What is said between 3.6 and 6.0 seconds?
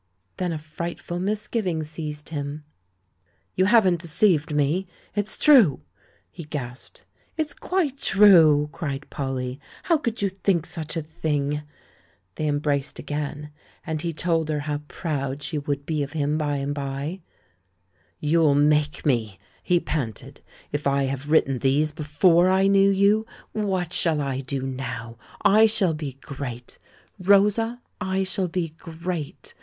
haven't deceived me— it's true?"